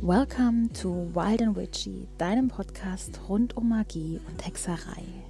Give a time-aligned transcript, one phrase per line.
[0.00, 5.25] Welcome to Wild and Witchy, deinem Podcast rund um Magie und Hexerei.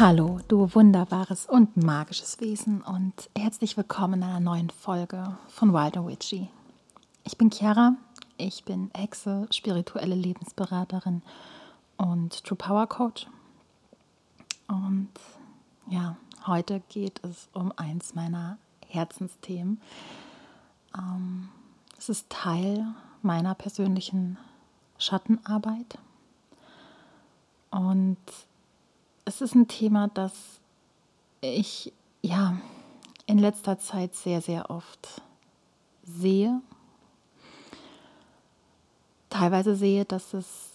[0.00, 5.96] Hallo, du wunderbares und magisches Wesen und herzlich willkommen in einer neuen Folge von Wild
[5.96, 6.48] and Witchy.
[7.24, 7.96] Ich bin Chiara,
[8.36, 11.22] ich bin Hexe, spirituelle Lebensberaterin
[11.96, 13.26] und True Power Coach.
[14.68, 15.10] Und
[15.88, 18.56] ja, heute geht es um eins meiner
[18.86, 19.80] Herzensthemen.
[20.96, 21.48] Ähm,
[21.98, 22.86] es ist Teil
[23.22, 24.38] meiner persönlichen
[24.96, 25.98] Schattenarbeit.
[27.72, 28.16] Und
[29.28, 30.32] es ist ein Thema, das
[31.42, 31.92] ich
[32.22, 32.56] ja
[33.26, 35.20] in letzter Zeit sehr, sehr oft
[36.02, 36.62] sehe.
[39.28, 40.70] Teilweise sehe, dass es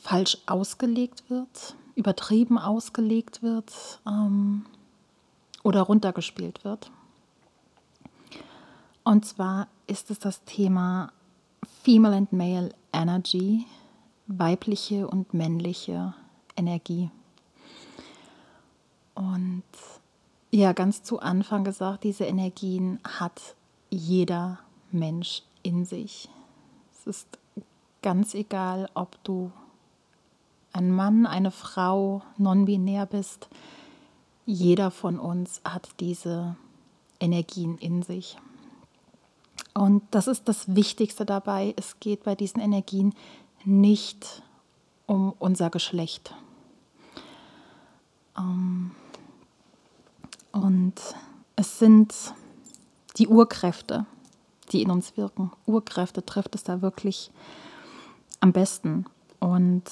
[0.00, 4.64] falsch ausgelegt wird, übertrieben ausgelegt wird ähm,
[5.64, 6.92] oder runtergespielt wird.
[9.02, 11.12] Und zwar ist es das Thema
[11.82, 13.66] Female and Male Energy,
[14.28, 16.14] weibliche und männliche
[16.56, 17.10] Energie.
[19.14, 19.62] Und
[20.50, 23.56] ja, ganz zu Anfang gesagt, diese Energien hat
[23.90, 24.58] jeder
[24.92, 26.28] Mensch in sich.
[26.92, 27.38] Es ist
[28.02, 29.50] ganz egal, ob du
[30.72, 33.48] ein Mann, eine Frau, non-binär bist.
[34.46, 36.56] Jeder von uns hat diese
[37.20, 38.36] Energien in sich.
[39.72, 41.74] Und das ist das Wichtigste dabei.
[41.76, 43.14] Es geht bei diesen Energien
[43.64, 44.42] nicht
[45.06, 46.34] um unser Geschlecht.
[48.38, 48.90] Ähm,
[50.52, 50.94] und
[51.56, 52.14] es sind
[53.18, 54.06] die Urkräfte,
[54.70, 55.52] die in uns wirken.
[55.66, 57.30] Urkräfte trifft es da wirklich
[58.40, 59.06] am besten.
[59.40, 59.84] Und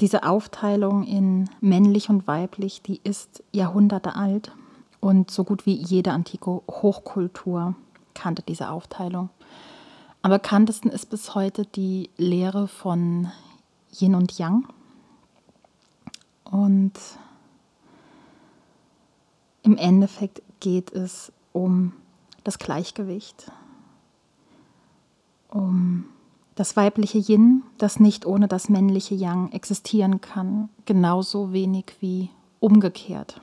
[0.00, 4.52] diese Aufteilung in männlich und weiblich, die ist Jahrhunderte alt.
[5.00, 7.74] Und so gut wie jede antike Hochkultur
[8.14, 9.30] kannte diese Aufteilung.
[10.22, 13.30] Am bekanntesten ist bis heute die Lehre von
[13.92, 14.66] Yin und Yang.
[16.44, 16.92] Und
[19.78, 21.92] Endeffekt geht es um
[22.44, 23.50] das Gleichgewicht,
[25.48, 26.04] um
[26.54, 32.30] das weibliche Yin, das nicht ohne das männliche Yang existieren kann, genauso wenig wie
[32.60, 33.40] umgekehrt.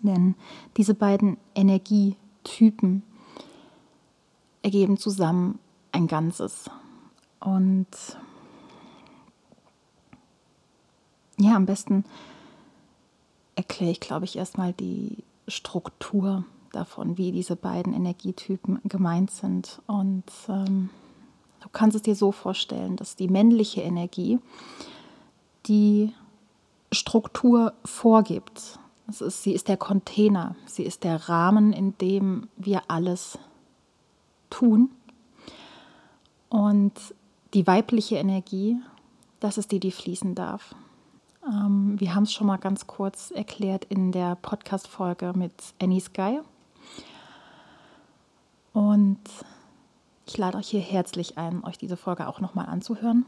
[0.00, 0.34] Denn
[0.76, 3.02] diese beiden Energietypen
[4.62, 5.58] ergeben zusammen
[5.92, 6.70] ein Ganzes.
[7.40, 7.86] Und
[11.38, 12.04] ja, am besten
[13.60, 19.82] erkläre ich, glaube ich, erstmal die Struktur davon, wie diese beiden Energietypen gemeint sind.
[19.86, 20.88] Und ähm,
[21.60, 24.38] du kannst es dir so vorstellen, dass die männliche Energie
[25.66, 26.14] die
[26.90, 28.78] Struktur vorgibt.
[29.06, 33.38] Das ist, sie ist der Container, sie ist der Rahmen, in dem wir alles
[34.48, 34.90] tun.
[36.48, 36.94] Und
[37.52, 38.76] die weibliche Energie,
[39.38, 40.74] das ist die, die fließen darf.
[41.46, 46.40] Ähm, wir haben es schon mal ganz kurz erklärt in der Podcast-Folge mit Annie Sky.
[48.72, 49.20] Und
[50.26, 53.26] ich lade euch hier herzlich ein, euch diese Folge auch nochmal anzuhören.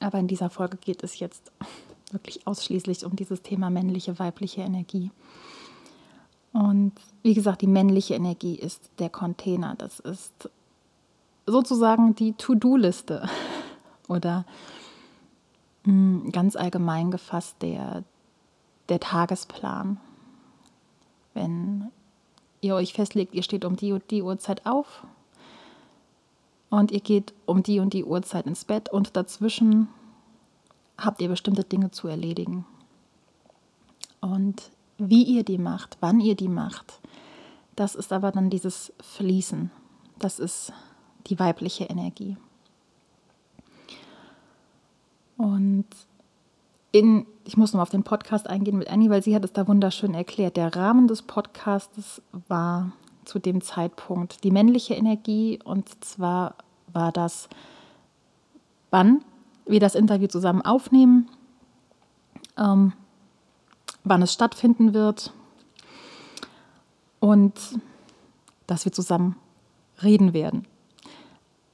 [0.00, 1.52] Aber in dieser Folge geht es jetzt
[2.10, 5.10] wirklich ausschließlich um dieses Thema männliche, weibliche Energie.
[6.52, 6.92] Und
[7.22, 9.74] wie gesagt, die männliche Energie ist der Container.
[9.76, 10.50] Das ist
[11.46, 13.28] sozusagen die To-Do-Liste
[14.08, 14.44] oder
[15.84, 18.04] ganz allgemein gefasst der,
[18.88, 20.00] der Tagesplan.
[21.34, 21.90] Wenn
[22.60, 25.04] ihr euch festlegt, ihr steht um die und die Uhrzeit auf
[26.70, 29.88] und ihr geht um die und die Uhrzeit ins Bett und dazwischen
[30.96, 32.64] habt ihr bestimmte Dinge zu erledigen.
[34.20, 37.00] Und wie ihr die macht, wann ihr die macht,
[37.76, 39.70] das ist aber dann dieses Fließen.
[40.18, 40.72] Das ist
[41.26, 42.36] die weibliche Energie.
[45.36, 45.86] Und
[46.92, 49.66] in, ich muss noch auf den Podcast eingehen mit Annie, weil sie hat es da
[49.66, 50.56] wunderschön erklärt.
[50.56, 52.92] Der Rahmen des Podcasts war
[53.24, 56.54] zu dem Zeitpunkt die männliche Energie und zwar
[56.92, 57.48] war das,
[58.90, 59.24] wann
[59.66, 61.28] wir das Interview zusammen aufnehmen,
[62.56, 62.92] ähm,
[64.04, 65.32] wann es stattfinden wird
[67.18, 67.54] und
[68.66, 69.36] dass wir zusammen
[70.02, 70.66] reden werden.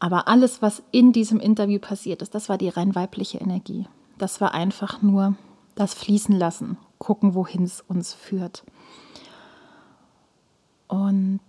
[0.01, 3.87] Aber alles, was in diesem Interview passiert ist, das war die rein weibliche Energie.
[4.19, 5.37] Das war einfach nur
[5.75, 8.65] das Fließen lassen, gucken, wohin es uns führt.
[10.89, 11.41] Und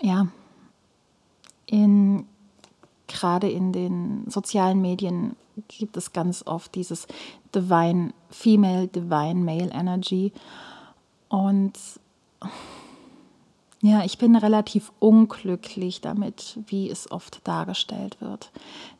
[0.00, 0.28] ja,
[1.66, 2.26] in,
[3.08, 5.36] gerade in den sozialen Medien
[5.68, 7.08] gibt es ganz oft dieses
[7.54, 10.32] Divine Female, Divine Male Energy.
[11.28, 11.72] Und
[13.86, 18.50] ja, ich bin relativ unglücklich damit, wie es oft dargestellt wird,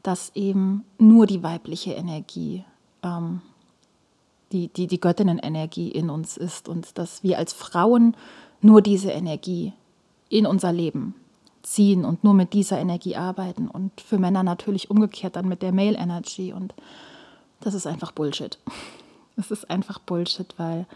[0.05, 2.65] dass eben nur die weibliche Energie,
[3.03, 3.41] ähm,
[4.53, 8.17] die, die, die Göttinnenenergie in uns ist und dass wir als Frauen
[8.61, 9.73] nur diese Energie
[10.29, 11.17] in unser Leben
[11.63, 15.73] ziehen und nur mit dieser Energie arbeiten und für Männer natürlich umgekehrt dann mit der
[15.73, 16.75] Male Energy und
[17.61, 18.59] das ist einfach Bullshit.
[19.39, 20.87] Es ist einfach Bullshit, weil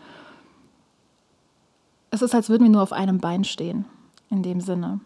[2.11, 3.85] es ist, als würden wir nur auf einem Bein stehen,
[4.31, 5.01] in dem Sinne.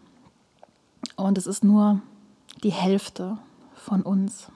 [1.15, 2.01] Und es ist nur
[2.63, 3.37] die Hälfte
[3.73, 4.47] von uns.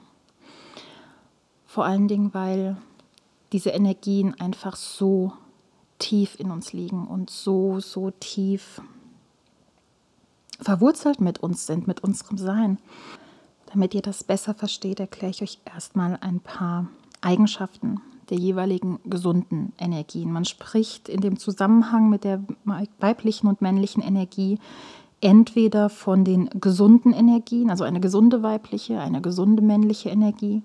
[1.65, 2.77] Vor allen Dingen, weil
[3.51, 5.33] diese Energien einfach so
[5.99, 8.81] tief in uns liegen und so, so tief
[10.59, 12.79] verwurzelt mit uns sind, mit unserem Sein.
[13.71, 16.87] Damit ihr das besser versteht, erkläre ich euch erstmal ein paar
[17.21, 20.31] Eigenschaften der jeweiligen gesunden Energien.
[20.31, 22.43] Man spricht in dem Zusammenhang mit der
[22.99, 24.59] weiblichen und männlichen Energie
[25.21, 30.63] entweder von den gesunden Energien, also eine gesunde weibliche, eine gesunde männliche Energie,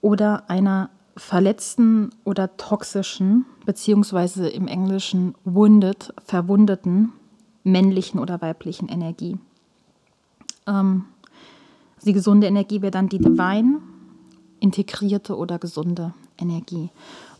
[0.00, 7.12] oder einer verletzten oder toxischen, beziehungsweise im Englischen wounded, verwundeten
[7.64, 9.38] männlichen oder weiblichen Energie.
[10.66, 11.06] Ähm,
[12.04, 13.80] die gesunde Energie wäre dann die Divine,
[14.60, 16.90] integrierte oder gesunde Energie.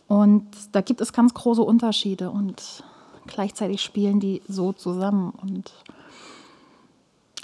[0.09, 2.85] Und da gibt es ganz große Unterschiede und
[3.27, 5.31] gleichzeitig spielen die so zusammen.
[5.31, 5.73] Und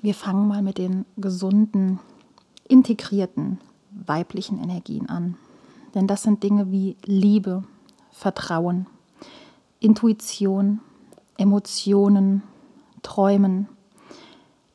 [0.00, 1.98] wir fangen mal mit den gesunden,
[2.68, 3.58] integrierten
[3.90, 5.36] weiblichen Energien an.
[5.94, 7.64] Denn das sind Dinge wie Liebe,
[8.10, 8.86] Vertrauen,
[9.80, 10.80] Intuition,
[11.36, 12.42] Emotionen,
[13.02, 13.68] Träumen,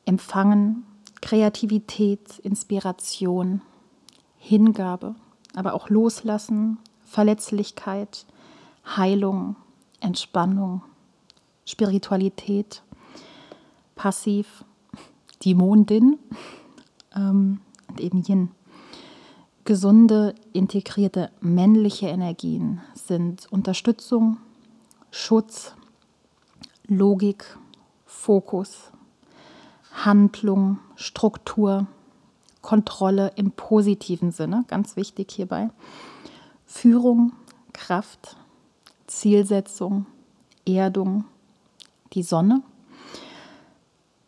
[0.04, 0.84] Empfangen,
[1.20, 3.62] Kreativität, Inspiration,
[4.36, 5.14] Hingabe,
[5.54, 8.26] aber auch Loslassen, Verletzlichkeit,
[8.96, 9.56] Heilung,
[10.00, 10.82] Entspannung,
[11.64, 12.82] Spiritualität,
[13.94, 14.64] passiv,
[15.42, 16.18] die Mondin
[17.14, 18.50] ähm, und eben Yin.
[19.64, 24.38] Gesunde, integrierte männliche Energien sind Unterstützung,
[25.10, 25.74] Schutz,
[26.86, 27.58] Logik,
[28.06, 28.90] Fokus,
[29.92, 31.86] Handlung, Struktur,
[32.62, 35.70] Kontrolle im positiven Sinne, ganz wichtig hierbei,
[36.66, 37.32] Führung,
[37.72, 38.36] Kraft,
[39.06, 40.06] Zielsetzung,
[40.66, 41.24] Erdung,
[42.12, 42.62] die Sonne,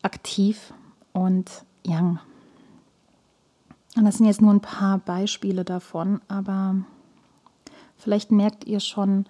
[0.03, 0.73] aktiv
[1.13, 2.19] und Yang.
[3.97, 6.77] Und das sind jetzt nur ein paar Beispiele davon, aber
[7.97, 9.27] vielleicht merkt ihr schon,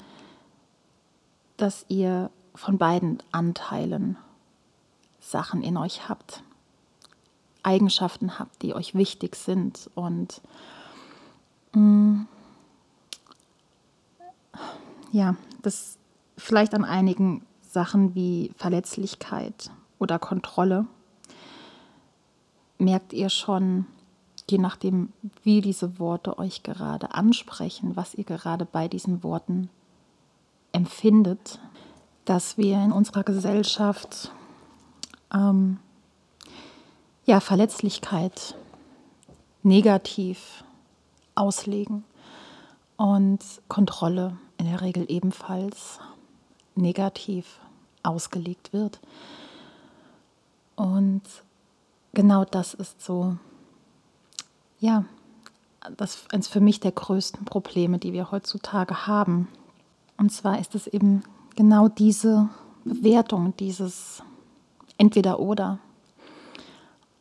[1.56, 4.16] dass ihr von beiden Anteilen
[5.18, 6.42] Sachen in euch habt,
[7.62, 9.90] Eigenschaften habt, die euch wichtig sind.
[9.94, 10.40] Und
[11.74, 12.28] mh, mm,
[15.12, 15.98] ja, das
[16.36, 20.86] vielleicht an einigen Sachen wie Verletzlichkeit oder Kontrolle.
[22.78, 23.86] Merkt ihr schon,
[24.48, 25.12] je nachdem,
[25.42, 29.68] wie diese Worte euch gerade ansprechen, was ihr gerade bei diesen Worten
[30.72, 31.60] empfindet,
[32.24, 34.32] dass wir in unserer Gesellschaft
[35.32, 35.78] ähm,
[37.30, 38.56] ja, Verletzlichkeit
[39.62, 40.64] negativ
[41.36, 42.02] auslegen
[42.96, 46.00] und Kontrolle in der Regel ebenfalls
[46.74, 47.60] negativ
[48.02, 48.98] ausgelegt wird.
[50.74, 51.22] Und
[52.14, 53.36] genau das ist so,
[54.80, 55.04] ja,
[55.96, 59.46] das eines für mich der größten Probleme, die wir heutzutage haben.
[60.16, 61.22] Und zwar ist es eben
[61.54, 62.48] genau diese
[62.84, 64.20] Bewertung, dieses
[64.98, 65.78] entweder oder.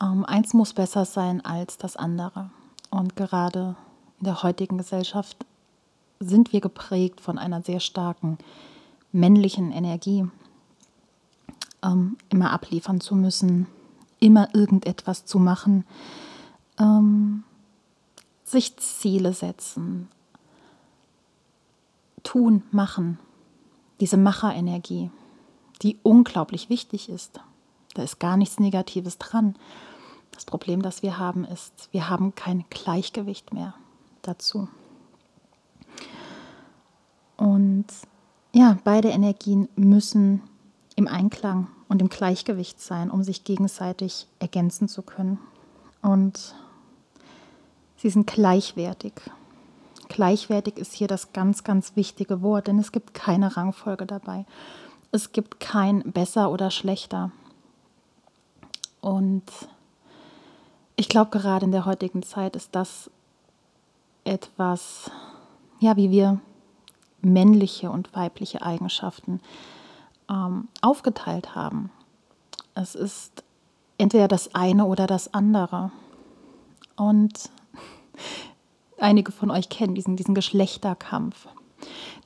[0.01, 2.50] Ähm, eins muss besser sein als das andere.
[2.89, 3.75] Und gerade
[4.20, 5.46] in der heutigen Gesellschaft
[6.20, 8.38] sind wir geprägt von einer sehr starken
[9.12, 10.27] männlichen Energie,
[11.84, 13.68] ähm, immer abliefern zu müssen,
[14.20, 15.86] immer irgendetwas zu machen,
[16.77, 17.44] ähm,
[18.44, 20.10] sich Ziele setzen,
[22.24, 23.20] tun, machen,
[24.00, 25.12] diese Macherenergie,
[25.82, 27.39] die unglaublich wichtig ist.
[27.94, 29.56] Da ist gar nichts Negatives dran.
[30.39, 33.74] Das Problem, das wir haben, ist, wir haben kein Gleichgewicht mehr
[34.22, 34.69] dazu.
[37.36, 37.88] Und
[38.55, 40.41] ja, beide Energien müssen
[40.96, 45.39] im Einklang und im Gleichgewicht sein, um sich gegenseitig ergänzen zu können.
[46.01, 46.55] Und
[47.98, 49.15] sie sind gleichwertig.
[50.08, 54.46] Gleichwertig ist hier das ganz, ganz wichtige Wort, denn es gibt keine Rangfolge dabei.
[55.12, 57.31] es gibt kein besser oder schlechter.
[59.01, 59.43] Und
[61.00, 63.10] ich glaube, gerade in der heutigen Zeit ist das
[64.25, 65.10] etwas,
[65.79, 66.41] ja, wie wir
[67.22, 69.39] männliche und weibliche Eigenschaften
[70.29, 71.89] ähm, aufgeteilt haben.
[72.75, 73.46] Es ist
[73.98, 75.91] entweder das eine oder das andere.
[76.98, 77.50] Und
[79.00, 81.48] einige von euch kennen diesen, diesen Geschlechterkampf.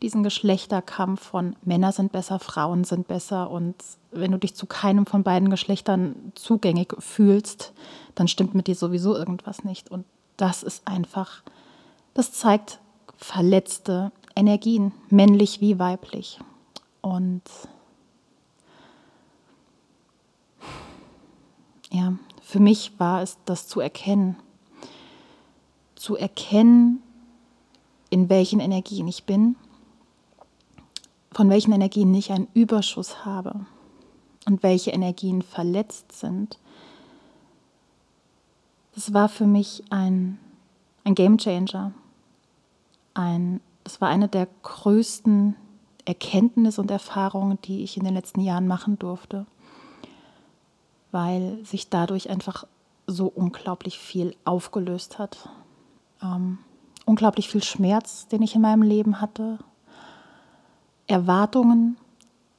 [0.01, 3.50] Diesen Geschlechterkampf von Männer sind besser, Frauen sind besser.
[3.50, 3.75] Und
[4.12, 7.74] wenn du dich zu keinem von beiden Geschlechtern zugängig fühlst,
[8.15, 9.91] dann stimmt mit dir sowieso irgendwas nicht.
[9.91, 10.05] Und
[10.38, 11.43] das ist einfach,
[12.13, 12.79] das zeigt
[13.17, 16.39] verletzte Energien, männlich wie weiblich.
[17.01, 17.43] Und
[21.91, 24.38] ja, für mich war es das zu erkennen.
[25.95, 27.02] Zu erkennen,
[28.13, 29.55] in welchen Energien ich bin,
[31.32, 33.65] von welchen Energien ich einen Überschuss habe
[34.46, 36.60] und welche Energien verletzt sind.
[38.93, 40.38] Das war für mich ein,
[41.03, 41.93] ein Game Changer.
[43.15, 45.55] Ein, das war eine der größten
[46.05, 49.48] Erkenntnisse und Erfahrungen, die ich in den letzten Jahren machen durfte
[51.13, 52.65] weil sich dadurch einfach
[53.05, 55.48] so unglaublich viel aufgelöst hat.
[56.22, 56.58] Ähm,
[57.05, 59.60] unglaublich viel Schmerz, den ich in meinem Leben hatte.
[61.07, 61.98] Erwartungen,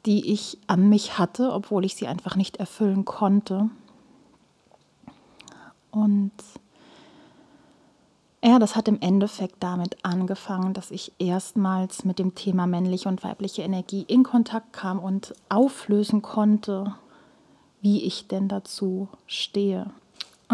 [0.07, 3.71] die ich an mich hatte, obwohl ich sie einfach nicht erfüllen konnte.
[5.91, 6.33] Und
[8.43, 13.25] ja, das hat im Endeffekt damit angefangen, dass ich erstmals mit dem Thema männliche und
[13.25, 16.95] weibliche Energie in Kontakt kam und auflösen konnte,
[17.81, 19.91] wie ich denn dazu stehe.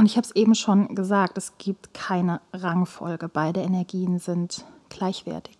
[0.00, 3.28] Und ich habe es eben schon gesagt, es gibt keine Rangfolge.
[3.28, 5.58] Beide Energien sind gleichwertig.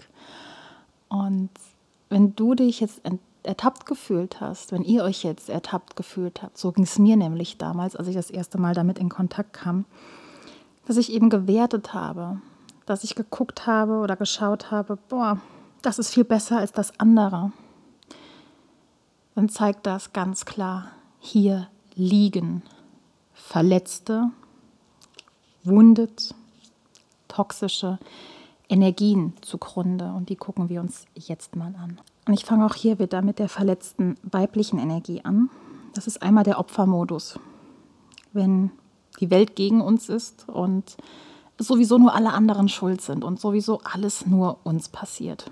[1.10, 1.50] Und
[2.08, 3.02] wenn du dich jetzt
[3.42, 7.58] ertappt gefühlt hast, wenn ihr euch jetzt ertappt gefühlt habt, so ging es mir nämlich
[7.58, 9.84] damals, als ich das erste Mal damit in Kontakt kam,
[10.86, 12.40] dass ich eben gewertet habe,
[12.86, 15.38] dass ich geguckt habe oder geschaut habe, boah,
[15.82, 17.52] das ist viel besser als das andere,
[19.34, 22.62] dann zeigt das ganz klar, hier liegen
[23.50, 24.30] verletzte,
[25.64, 26.36] wundet,
[27.26, 27.98] toxische
[28.68, 30.12] Energien zugrunde.
[30.12, 32.00] Und die gucken wir uns jetzt mal an.
[32.28, 35.50] Und ich fange auch hier wieder mit der verletzten weiblichen Energie an.
[35.94, 37.40] Das ist einmal der Opfermodus.
[38.32, 38.70] Wenn
[39.18, 40.96] die Welt gegen uns ist und
[41.58, 45.50] sowieso nur alle anderen schuld sind und sowieso alles nur uns passiert.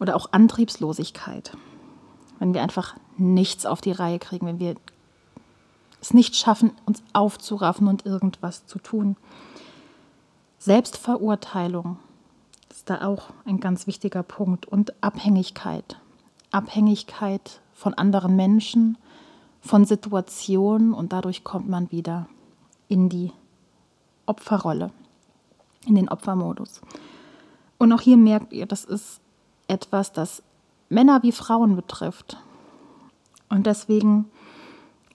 [0.00, 1.52] Oder auch Antriebslosigkeit
[2.38, 4.74] wenn wir einfach nichts auf die Reihe kriegen, wenn wir
[6.04, 9.16] es nicht schaffen, uns aufzuraffen und irgendwas zu tun.
[10.58, 11.98] Selbstverurteilung
[12.70, 15.98] ist da auch ein ganz wichtiger Punkt und Abhängigkeit.
[16.50, 18.98] Abhängigkeit von anderen Menschen,
[19.62, 22.28] von Situationen und dadurch kommt man wieder
[22.88, 23.32] in die
[24.26, 24.90] Opferrolle,
[25.86, 26.82] in den Opfermodus.
[27.78, 29.20] Und auch hier merkt ihr, das ist
[29.68, 30.42] etwas, das
[30.90, 32.36] Männer wie Frauen betrifft
[33.48, 34.26] und deswegen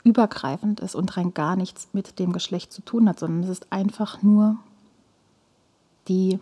[0.04, 3.72] übergreifend ist und rein gar nichts mit dem Geschlecht zu tun hat, sondern es ist
[3.72, 4.58] einfach nur
[6.08, 6.40] die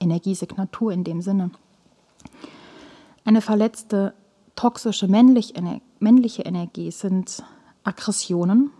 [0.00, 1.50] Energiesignatur in dem Sinne.
[3.24, 4.14] Eine verletzte
[4.56, 5.54] toxische männlich,
[6.00, 7.42] männliche Energie sind
[7.84, 8.70] Aggressionen,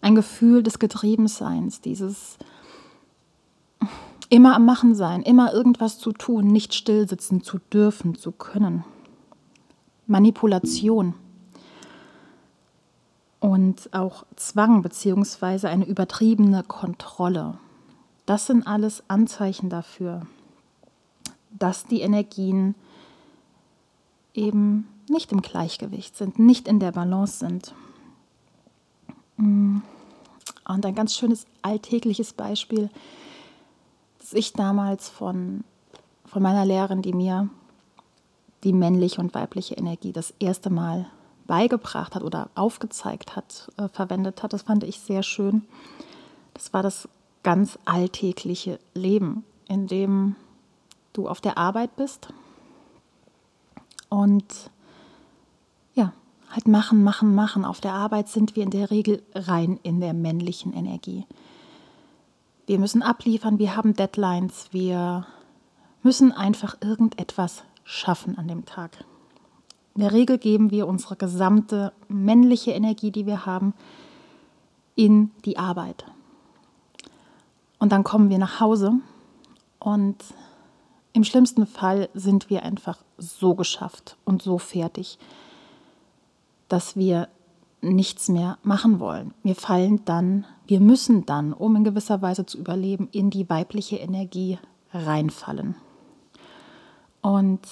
[0.00, 2.38] ein Gefühl des Getriebenseins, dieses
[4.28, 8.84] immer am Machen sein, immer irgendwas zu tun, nicht stillsitzen zu dürfen, zu können.
[10.06, 11.14] Manipulation
[13.40, 15.68] und auch Zwang bzw.
[15.68, 17.58] eine übertriebene Kontrolle.
[18.24, 20.26] Das sind alles Anzeichen dafür,
[21.50, 22.74] dass die Energien
[24.34, 27.74] eben nicht im Gleichgewicht sind, nicht in der Balance sind.
[29.38, 29.82] Und
[30.64, 32.90] ein ganz schönes alltägliches Beispiel
[34.26, 35.62] dass ich damals von,
[36.24, 37.48] von meiner Lehrerin, die mir
[38.64, 41.06] die männliche und weibliche Energie das erste Mal
[41.46, 44.52] beigebracht hat oder aufgezeigt hat, äh, verwendet hat.
[44.52, 45.64] Das fand ich sehr schön.
[46.54, 47.08] Das war das
[47.42, 50.36] ganz alltägliche Leben, in dem
[51.12, 52.28] du auf der Arbeit bist
[54.08, 54.70] und
[55.94, 56.12] ja,
[56.50, 57.64] halt machen, machen, machen.
[57.64, 61.26] Auf der Arbeit sind wir in der Regel rein in der männlichen Energie.
[62.66, 65.26] Wir müssen abliefern, wir haben Deadlines, wir
[66.02, 69.04] müssen einfach irgendetwas schaffen an dem Tag.
[69.96, 73.74] In der Regel geben wir unsere gesamte männliche Energie, die wir haben,
[74.94, 76.04] in die Arbeit.
[77.78, 78.92] Und dann kommen wir nach Hause
[79.78, 80.16] und
[81.16, 85.18] Im schlimmsten Fall sind wir einfach so geschafft und so fertig,
[86.68, 87.30] dass wir
[87.80, 89.32] nichts mehr machen wollen.
[89.42, 93.96] Wir fallen dann, wir müssen dann, um in gewisser Weise zu überleben, in die weibliche
[93.96, 94.58] Energie
[94.92, 95.74] reinfallen.
[97.22, 97.62] Und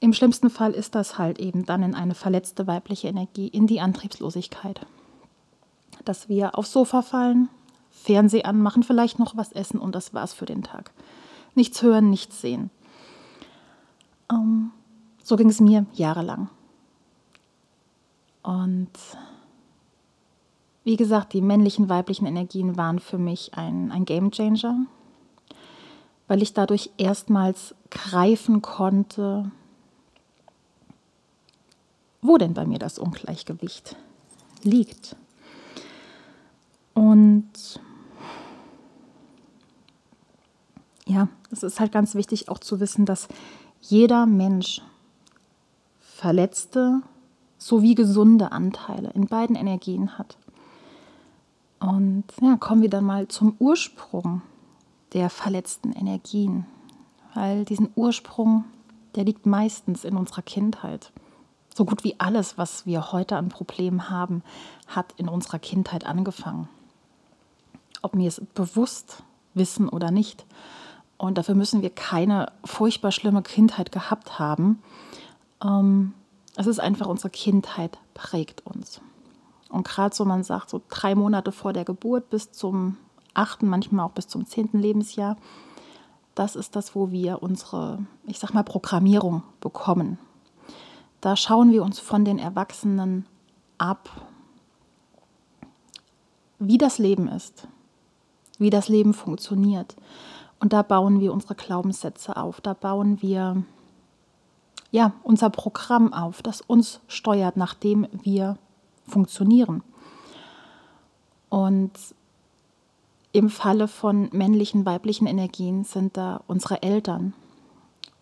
[0.00, 3.80] im schlimmsten Fall ist das halt eben dann in eine verletzte weibliche Energie, in die
[3.80, 4.86] Antriebslosigkeit.
[6.04, 7.48] Dass wir aufs Sofa fallen,
[7.90, 10.92] Fernseh anmachen, vielleicht noch was essen und das war's für den Tag.
[11.54, 12.70] Nichts hören, nichts sehen.
[14.30, 14.70] Ähm,
[15.22, 16.48] so ging es mir jahrelang.
[18.42, 18.90] Und
[20.84, 24.86] wie gesagt, die männlichen, weiblichen Energien waren für mich ein, ein Game Changer,
[26.28, 29.50] weil ich dadurch erstmals greifen konnte,
[32.28, 33.96] wo denn bei mir das Ungleichgewicht
[34.62, 35.16] liegt.
[36.94, 37.80] Und
[41.06, 43.28] ja, es ist halt ganz wichtig auch zu wissen, dass
[43.80, 44.82] jeder Mensch
[46.00, 47.00] verletzte
[47.56, 50.36] sowie gesunde Anteile in beiden Energien hat.
[51.80, 54.42] Und ja, kommen wir dann mal zum Ursprung
[55.12, 56.66] der verletzten Energien,
[57.34, 58.64] weil diesen Ursprung,
[59.14, 61.12] der liegt meistens in unserer Kindheit.
[61.78, 64.42] So gut wie alles, was wir heute an Problemen haben,
[64.88, 66.68] hat in unserer Kindheit angefangen.
[68.02, 69.22] Ob wir es bewusst
[69.54, 70.44] wissen oder nicht.
[71.18, 74.82] Und dafür müssen wir keine furchtbar schlimme Kindheit gehabt haben.
[75.62, 76.14] Ähm,
[76.56, 79.00] es ist einfach, unsere Kindheit prägt uns.
[79.68, 82.96] Und gerade so, man sagt, so drei Monate vor der Geburt bis zum
[83.34, 85.36] achten, manchmal auch bis zum zehnten Lebensjahr,
[86.34, 90.18] das ist das, wo wir unsere, ich sag mal, Programmierung bekommen.
[91.20, 93.26] Da schauen wir uns von den Erwachsenen
[93.76, 94.08] ab,
[96.58, 97.66] wie das Leben ist,
[98.58, 99.96] wie das Leben funktioniert.
[100.60, 103.62] Und da bauen wir unsere Glaubenssätze auf, da bauen wir
[104.90, 108.56] ja, unser Programm auf, das uns steuert, nachdem wir
[109.06, 109.82] funktionieren.
[111.50, 111.92] Und
[113.32, 117.34] im Falle von männlichen, weiblichen Energien sind da unsere Eltern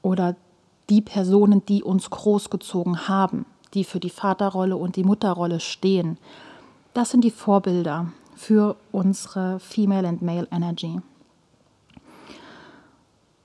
[0.02, 0.36] oder
[0.90, 6.18] die Personen, die uns großgezogen haben, die für die Vaterrolle und die Mutterrolle stehen.
[6.94, 11.00] Das sind die Vorbilder für unsere Female and Male Energy.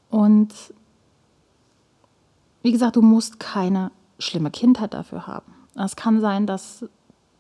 [0.10, 0.54] Und
[2.62, 5.54] wie gesagt, du musst keine schlimme Kindheit dafür haben.
[5.76, 6.86] Es kann sein, dass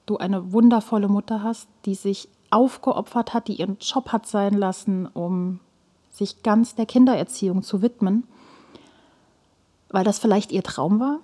[0.05, 5.05] du eine wundervolle Mutter hast, die sich aufgeopfert hat, die ihren Job hat sein lassen,
[5.05, 5.59] um
[6.09, 8.23] sich ganz der Kindererziehung zu widmen,
[9.91, 11.19] weil das vielleicht ihr Traum war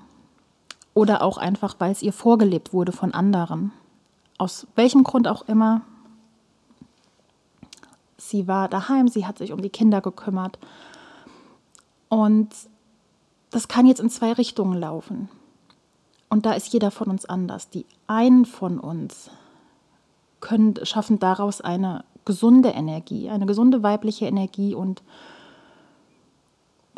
[0.94, 3.72] oder auch einfach, weil es ihr vorgelebt wurde von anderen.
[4.38, 5.82] Aus welchem Grund auch immer.
[8.18, 10.60] Sie war daheim, sie hat sich um die Kinder gekümmert.
[12.10, 12.50] Und
[13.52, 15.30] das kann jetzt in zwei Richtungen laufen.
[16.30, 17.70] Und da ist jeder von uns anders.
[17.70, 19.30] Die einen von uns
[20.42, 25.02] können, schaffen daraus eine gesunde Energie, eine gesunde weibliche Energie und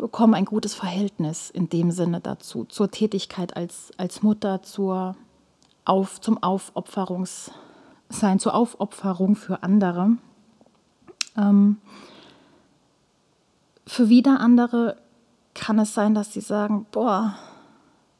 [0.00, 5.14] bekommen ein gutes Verhältnis in dem Sinne dazu, zur Tätigkeit als, als Mutter, zur
[5.84, 10.12] auf, zum Aufopferungssein, zur Aufopferung für andere.
[11.36, 11.78] Ähm,
[13.86, 14.96] für wieder andere
[15.54, 17.34] kann es sein, dass sie sagen, boah,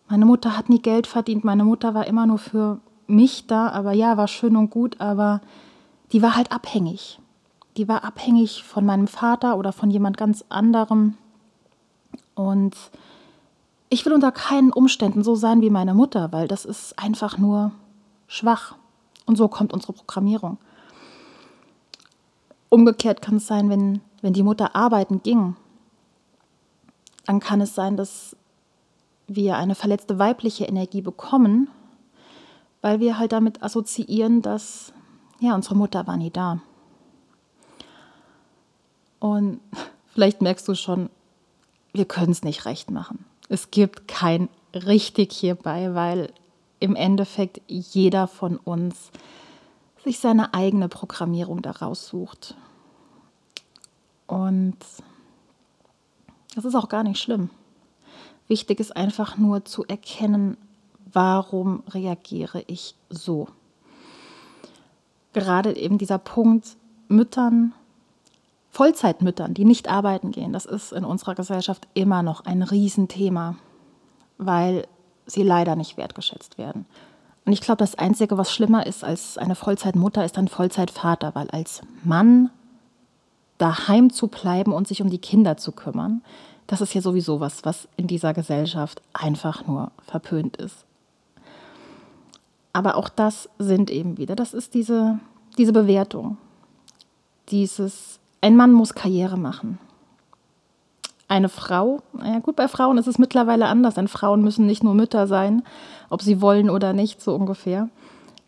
[0.08, 3.92] meine Mutter hat nie Geld verdient, meine Mutter war immer nur für mich da, aber
[3.92, 5.40] ja, war schön und gut, aber
[6.12, 7.20] die war halt abhängig.
[7.76, 11.16] Die war abhängig von meinem Vater oder von jemand ganz anderem.
[12.40, 12.74] Und
[13.90, 17.70] ich will unter keinen Umständen so sein wie meine Mutter, weil das ist einfach nur
[18.28, 18.76] schwach.
[19.26, 20.56] Und so kommt unsere Programmierung.
[22.70, 25.54] Umgekehrt kann es sein, wenn, wenn die Mutter arbeiten ging,
[27.26, 28.34] dann kann es sein, dass
[29.26, 31.68] wir eine verletzte weibliche Energie bekommen,
[32.80, 34.94] weil wir halt damit assoziieren, dass
[35.40, 36.60] ja, unsere Mutter war nie da.
[39.18, 39.60] Und
[40.06, 41.10] vielleicht merkst du schon,
[41.92, 43.24] wir können es nicht recht machen.
[43.48, 46.32] Es gibt kein richtig hierbei, weil
[46.78, 49.10] im Endeffekt jeder von uns
[50.04, 52.54] sich seine eigene Programmierung daraus sucht.
[54.26, 54.76] Und
[56.54, 57.50] das ist auch gar nicht schlimm.
[58.48, 60.56] Wichtig ist einfach nur zu erkennen,
[61.12, 63.48] warum reagiere ich so.
[65.32, 66.76] Gerade eben dieser Punkt
[67.08, 67.72] Müttern,
[68.70, 73.56] Vollzeitmüttern, die nicht arbeiten gehen, das ist in unserer Gesellschaft immer noch ein Riesenthema,
[74.38, 74.86] weil
[75.26, 76.86] sie leider nicht wertgeschätzt werden.
[77.44, 81.50] Und ich glaube, das Einzige, was schlimmer ist als eine Vollzeitmutter, ist ein Vollzeitvater, weil
[81.50, 82.50] als Mann
[83.58, 86.22] daheim zu bleiben und sich um die Kinder zu kümmern,
[86.66, 90.84] das ist ja sowieso was, was in dieser Gesellschaft einfach nur verpönt ist.
[92.72, 95.18] Aber auch das sind eben wieder, das ist diese,
[95.58, 96.38] diese Bewertung.
[97.48, 99.78] Dieses, ein Mann muss Karriere machen.
[101.28, 104.94] Eine Frau, naja gut, bei Frauen ist es mittlerweile anders, denn Frauen müssen nicht nur
[104.94, 105.62] Mütter sein,
[106.08, 107.88] ob sie wollen oder nicht, so ungefähr.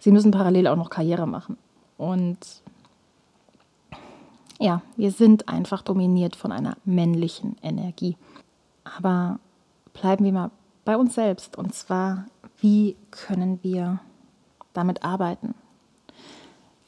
[0.01, 1.57] Sie müssen parallel auch noch Karriere machen.
[1.97, 2.39] Und
[4.59, 8.17] ja, wir sind einfach dominiert von einer männlichen Energie.
[8.85, 9.39] Aber
[9.93, 10.51] bleiben wir mal
[10.85, 11.57] bei uns selbst.
[11.57, 12.27] Und zwar,
[12.59, 14.01] wie können wir
[14.73, 15.55] damit arbeiten?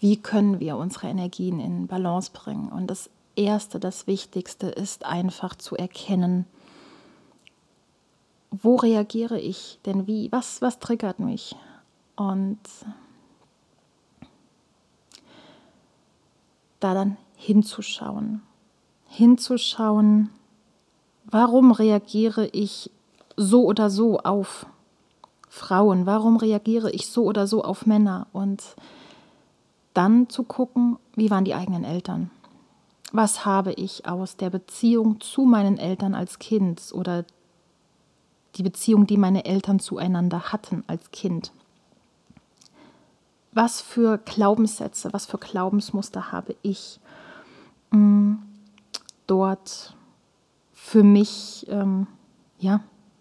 [0.04, 2.68] Wie können wir unsere Energien in Balance bringen?
[2.68, 6.44] Und das Erste, das Wichtigste ist einfach zu erkennen,
[8.50, 10.30] wo reagiere ich denn wie?
[10.30, 11.56] Was, was triggert mich?
[12.16, 12.58] Und
[16.80, 18.42] da dann hinzuschauen.
[19.06, 20.28] Hinzuschauen,
[21.24, 22.90] warum reagiere ich
[23.38, 24.66] so oder so auf
[25.48, 26.04] Frauen?
[26.04, 28.26] Warum reagiere ich so oder so auf Männer?
[28.34, 28.76] Und
[29.94, 32.30] dann zu gucken, wie waren die eigenen Eltern?
[33.12, 37.24] Was habe ich aus der Beziehung zu meinen Eltern als Kind oder
[38.56, 41.52] die Beziehung, die meine Eltern zueinander hatten als Kind?
[43.52, 46.98] Was für Glaubenssätze, was für Glaubensmuster habe ich
[47.92, 48.42] mh, mm,
[49.28, 49.94] dort
[50.72, 52.08] für mich, ähm,
[52.58, 52.80] ja,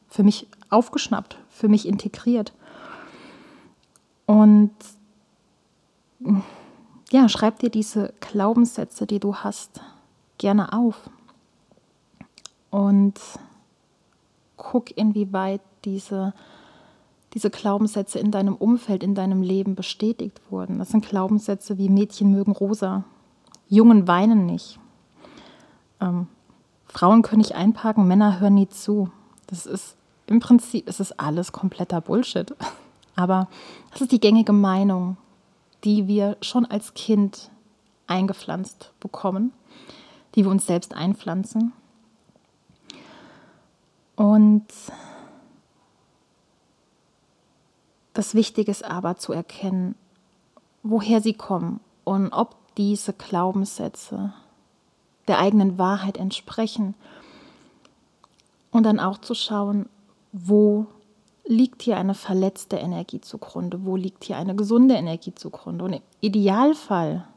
[0.09, 2.51] für mich aufgeschnappt, für mich integriert?
[4.25, 4.71] Und
[7.13, 9.81] ja, schreib dir diese Glaubenssätze, die du hast,
[10.39, 11.11] gerne auf.
[12.71, 13.19] Und
[14.57, 16.33] guck, inwieweit diese,
[17.35, 20.79] diese Glaubenssätze in deinem Umfeld, in deinem Leben bestätigt wurden.
[20.79, 23.03] Das sind Glaubenssätze wie Mädchen mögen rosa,
[23.69, 24.79] Jungen weinen nicht,
[26.01, 26.27] ähm,
[26.87, 29.11] Frauen können nicht einparken, Männer hören nie zu.
[29.45, 32.55] Das ist im Prinzip, es alles kompletter Bullshit.
[33.15, 33.49] Aber
[33.91, 35.17] das ist die gängige Meinung
[35.83, 37.51] die wir schon als Kind
[38.07, 39.51] eingepflanzt bekommen,
[40.35, 41.73] die wir uns selbst einpflanzen.
[44.15, 44.65] Und
[48.13, 49.95] das Wichtige ist aber zu erkennen,
[50.83, 54.33] woher sie kommen und ob diese Glaubenssätze
[55.27, 56.95] der eigenen Wahrheit entsprechen.
[58.71, 59.87] Und dann auch zu schauen,
[60.31, 60.87] wo
[61.45, 63.85] liegt hier eine verletzte Energie zugrunde?
[63.85, 65.83] Wo liegt hier eine gesunde Energie zugrunde?
[65.83, 67.27] Und im Idealfall,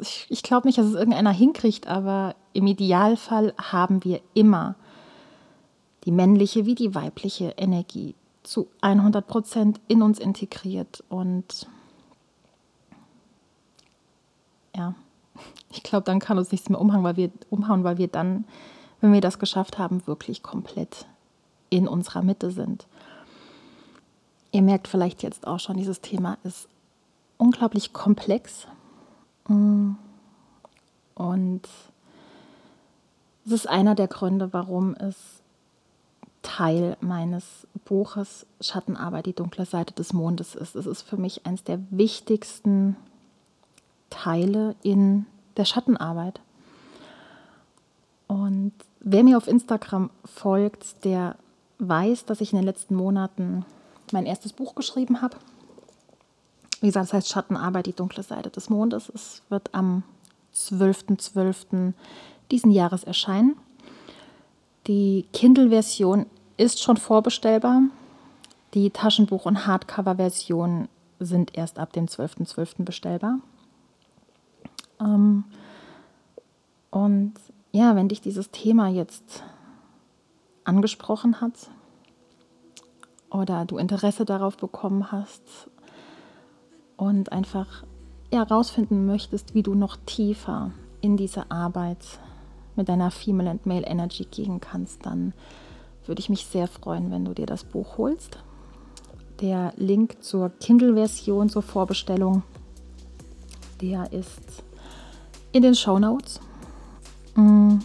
[0.00, 4.76] ich, ich glaube nicht, dass es irgendeiner hinkriegt, aber im Idealfall haben wir immer
[6.04, 11.02] die männliche wie die weibliche Energie zu 100 Prozent in uns integriert.
[11.08, 11.66] Und
[14.74, 14.94] ja,
[15.70, 18.44] ich glaube, dann kann uns nichts mehr umhauen, weil wir, umhauen, weil wir dann,
[19.00, 21.06] wenn wir das geschafft haben, wirklich komplett
[21.70, 22.86] in unserer Mitte sind.
[24.54, 26.68] Ihr merkt vielleicht jetzt auch schon, dieses Thema ist
[27.38, 28.68] unglaublich komplex.
[29.48, 29.94] Mm.
[31.16, 31.62] Und
[33.44, 35.16] es ist einer der Gründe, warum es
[36.42, 40.76] Teil meines Buches Schattenarbeit, die dunkle Seite des Mondes ist.
[40.76, 42.94] Es ist für mich eines der wichtigsten
[44.08, 46.40] Teile in der Schattenarbeit.
[48.28, 51.34] Und wer mir auf Instagram folgt, der
[51.80, 53.64] weiß, dass ich in den letzten Monaten
[54.12, 55.36] mein erstes Buch geschrieben habe.
[56.80, 59.08] Wie gesagt, das heißt Schattenarbeit, die dunkle Seite des Mondes.
[59.08, 60.02] Es wird am
[60.54, 61.32] 12.12.
[61.32, 61.92] .12.
[62.50, 63.56] diesen Jahres erscheinen.
[64.86, 67.82] Die Kindle-Version ist schon vorbestellbar.
[68.74, 70.88] Die Taschenbuch- und Hardcover-Version
[71.20, 72.54] sind erst ab dem 12.12.
[72.54, 72.84] .12.
[72.84, 73.38] bestellbar.
[75.00, 75.44] Ähm,
[76.90, 77.34] und
[77.72, 79.42] ja, wenn dich dieses Thema jetzt
[80.64, 81.70] angesprochen hat
[83.34, 85.68] oder du Interesse darauf bekommen hast
[86.96, 87.84] und einfach
[88.30, 90.70] herausfinden möchtest, wie du noch tiefer
[91.00, 91.98] in diese Arbeit
[92.76, 95.32] mit deiner Female and Male Energy gehen kannst, dann
[96.06, 98.38] würde ich mich sehr freuen, wenn du dir das Buch holst.
[99.40, 102.44] Der Link zur Kindle-Version zur Vorbestellung,
[103.80, 104.62] der ist
[105.50, 106.40] in den Show Notes.
[107.34, 107.78] Mm.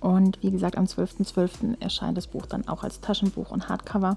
[0.00, 1.34] Und wie gesagt, am 12.12.
[1.34, 1.80] .12.
[1.80, 4.16] erscheint das Buch dann auch als Taschenbuch und Hardcover.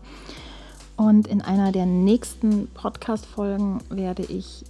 [0.96, 4.64] Und in einer der nächsten Podcast-Folgen werde ich,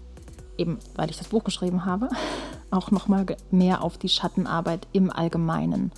[0.58, 2.10] eben weil ich das Buch geschrieben habe,
[2.72, 5.92] auch nochmal mehr auf die Schattenarbeit im Allgemeinen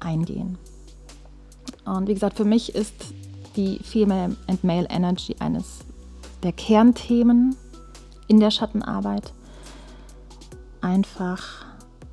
[0.00, 0.58] eingehen.
[1.84, 2.94] Und wie gesagt, für mich ist
[3.56, 5.80] die Female and Male Energy eines
[6.42, 7.56] der Kernthemen
[8.28, 9.32] in der Schattenarbeit.
[10.80, 11.64] Einfach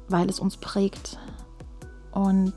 [0.09, 1.17] weil es uns prägt,
[2.11, 2.53] und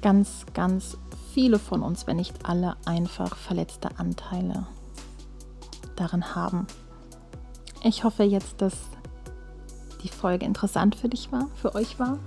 [0.00, 0.96] ganz, ganz
[1.32, 4.66] viele von uns, wenn nicht alle, einfach verletzte Anteile
[5.96, 6.66] darin haben.
[7.82, 8.74] Ich hoffe jetzt, dass
[10.02, 12.18] die Folge interessant für dich war, für euch war,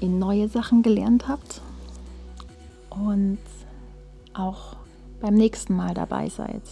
[0.00, 1.60] ihr neue Sachen gelernt habt
[2.90, 3.38] und
[4.34, 4.76] auch
[5.20, 6.62] beim nächsten Mal dabei seid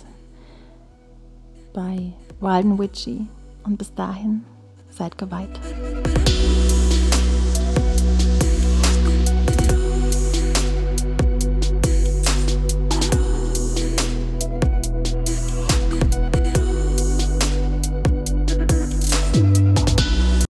[1.72, 3.26] bei Walden Witchy.
[3.64, 4.44] Und bis dahin
[4.90, 5.59] seid geweiht.